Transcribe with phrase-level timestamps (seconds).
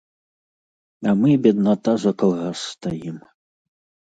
[1.11, 3.17] А мы, бедната, за калгас стаім!